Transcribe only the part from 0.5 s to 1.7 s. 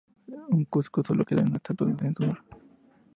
Cuzco sólo quedó una